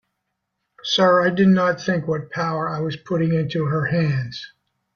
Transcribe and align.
Sir, 0.83 1.21
I 1.23 1.29
did 1.29 1.49
not 1.49 1.79
think 1.79 2.07
what 2.07 2.31
power 2.31 2.67
I 2.67 2.79
was 2.79 2.97
putting 2.97 3.35
into 3.35 3.65
her 3.65 3.85
hands. 3.85 4.51